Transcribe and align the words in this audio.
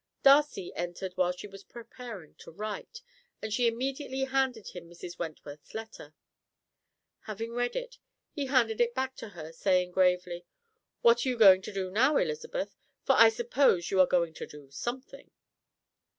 Darcy 0.23 0.73
entered 0.73 1.13
while 1.13 1.31
she 1.31 1.45
was 1.45 1.63
preparing 1.63 2.33
to 2.39 2.49
write, 2.49 3.03
and 3.39 3.53
she 3.53 3.67
immediately 3.67 4.21
handed 4.23 4.69
him 4.69 4.89
Mrs. 4.89 5.19
Wentworth's 5.19 5.75
letter. 5.75 6.15
Having 7.25 7.51
read 7.51 7.75
it, 7.75 7.99
he 8.31 8.47
handed 8.47 8.81
it 8.81 8.95
back 8.95 9.15
to 9.17 9.29
her, 9.29 9.53
saying 9.53 9.91
gravely: 9.91 10.43
"What 11.01 11.23
are 11.23 11.29
you 11.29 11.37
going 11.37 11.61
to 11.61 11.71
do 11.71 11.91
now, 11.91 12.17
Elizabeth? 12.17 12.75
for 13.03 13.13
I 13.15 13.29
suppose 13.29 13.91
you 13.91 13.99
are 13.99 14.07
going 14.07 14.33
to 14.33 14.47
do 14.47 14.71
something." 14.71 15.29